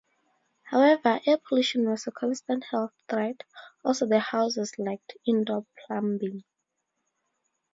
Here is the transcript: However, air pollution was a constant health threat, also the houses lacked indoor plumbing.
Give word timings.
However, 0.63 1.19
air 1.27 1.37
pollution 1.37 1.87
was 1.87 2.07
a 2.07 2.11
constant 2.11 2.63
health 2.63 2.91
threat, 3.07 3.43
also 3.85 4.07
the 4.07 4.17
houses 4.17 4.73
lacked 4.79 5.13
indoor 5.27 5.67
plumbing. 5.85 6.43